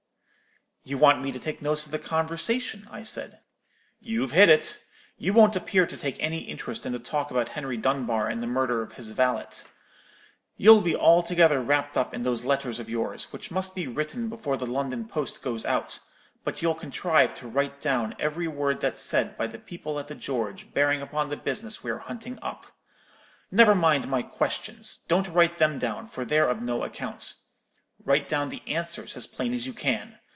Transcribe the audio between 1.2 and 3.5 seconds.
me to take notes of the conversation,' I said.